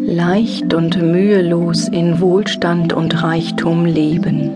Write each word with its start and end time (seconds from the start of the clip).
leicht 0.00 0.74
und 0.74 1.00
mühelos 1.00 1.88
in 1.88 2.20
Wohlstand 2.20 2.92
und 2.92 3.22
Reichtum 3.22 3.84
leben. 3.84 4.50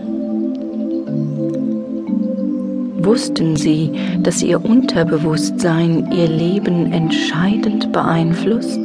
Wussten 2.97 3.55
Sie, 3.55 3.91
dass 4.21 4.41
Ihr 4.41 4.65
Unterbewusstsein 4.65 6.11
Ihr 6.11 6.27
Leben 6.27 6.91
entscheidend 6.91 7.91
beeinflusst? 7.91 8.79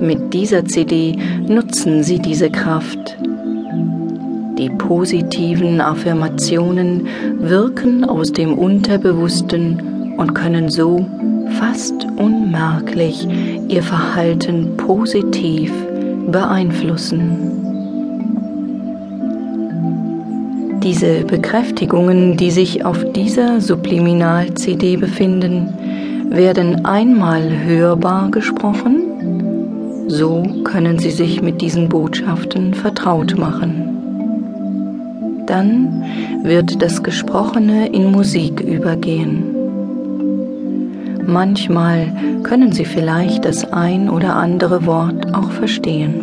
Mit 0.00 0.34
dieser 0.34 0.64
CD 0.64 1.16
nutzen 1.46 2.02
Sie 2.02 2.18
diese 2.18 2.50
Kraft. 2.50 3.16
Die 4.58 4.70
positiven 4.70 5.80
Affirmationen 5.80 7.06
wirken 7.38 8.04
aus 8.04 8.32
dem 8.32 8.58
Unterbewussten 8.58 10.14
und 10.16 10.34
können 10.34 10.68
so 10.68 11.06
fast 11.58 12.06
unmerklich 12.16 13.26
Ihr 13.68 13.82
Verhalten 13.82 14.76
positiv 14.76 15.72
beeinflussen. 16.30 17.54
Diese 20.82 21.24
Bekräftigungen, 21.24 22.36
die 22.36 22.50
sich 22.50 22.84
auf 22.84 23.04
dieser 23.12 23.60
Subliminal-CD 23.60 24.96
befinden, 24.96 25.72
werden 26.30 26.84
einmal 26.84 27.42
hörbar 27.66 28.30
gesprochen 28.30 29.08
so 30.08 30.42
können 30.64 30.98
Sie 30.98 31.10
sich 31.10 31.42
mit 31.42 31.60
diesen 31.60 31.90
Botschaften 31.90 32.72
vertraut 32.72 33.36
machen. 33.36 35.44
Dann 35.46 36.02
wird 36.42 36.82
das 36.82 37.02
Gesprochene 37.02 37.88
in 37.88 38.10
Musik 38.10 38.60
übergehen. 38.60 39.57
Manchmal 41.28 42.10
können 42.42 42.72
Sie 42.72 42.86
vielleicht 42.86 43.44
das 43.44 43.70
ein 43.70 44.08
oder 44.08 44.34
andere 44.36 44.86
Wort 44.86 45.34
auch 45.34 45.50
verstehen. 45.50 46.14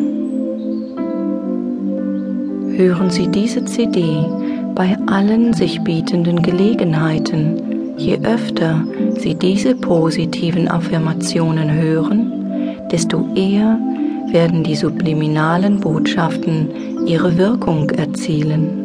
Hören 2.76 3.12
Sie 3.12 3.28
diese 3.28 3.64
CD 3.66 4.26
bei 4.74 4.98
allen 5.06 5.54
sich 5.54 5.80
bietenden 5.82 6.42
Gelegenheiten, 6.42 7.96
je 7.98 8.18
öfter 8.24 8.84
Sie 9.20 9.36
diese 9.36 9.76
positiven 9.76 10.68
Affirmationen 10.68 11.72
hören, 11.72 12.88
desto 12.92 13.28
eher 13.36 13.78
werden 14.32 14.64
die 14.64 14.76
subliminalen 14.76 15.82
Botschaften 15.82 17.06
ihre 17.06 17.38
Wirkung 17.38 17.92
erzielen. 17.92 18.85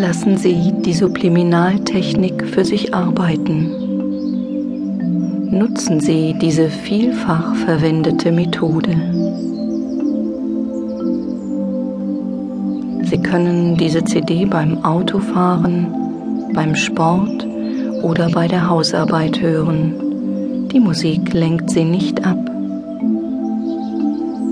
Lassen 0.00 0.36
Sie 0.36 0.72
die 0.72 0.92
Subliminaltechnik 0.92 2.46
für 2.46 2.64
sich 2.64 2.94
arbeiten. 2.94 3.68
Nutzen 5.50 5.98
Sie 5.98 6.36
diese 6.40 6.68
vielfach 6.68 7.56
verwendete 7.56 8.30
Methode. 8.30 8.90
Sie 13.02 13.18
können 13.18 13.76
diese 13.76 14.04
CD 14.04 14.44
beim 14.44 14.84
Autofahren, 14.84 15.88
beim 16.54 16.76
Sport 16.76 17.44
oder 18.00 18.30
bei 18.30 18.46
der 18.46 18.70
Hausarbeit 18.70 19.40
hören. 19.40 20.68
Die 20.68 20.78
Musik 20.78 21.32
lenkt 21.32 21.70
sie 21.70 21.84
nicht 21.84 22.24
ab. 22.24 22.38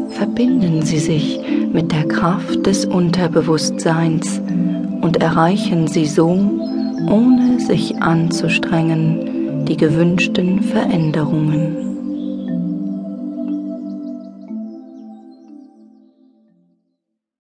Verbinden 0.08 0.82
Sie 0.82 0.98
sich 0.98 1.38
mit 1.72 1.92
der 1.92 2.08
Kraft 2.08 2.66
des 2.66 2.84
Unterbewusstseins 2.84 4.40
und 5.06 5.18
erreichen 5.18 5.86
Sie 5.86 6.04
so, 6.04 6.30
ohne 7.08 7.60
sich 7.60 8.02
anzustrengen, 8.02 9.64
die 9.64 9.76
gewünschten 9.76 10.64
Veränderungen. 10.64 11.85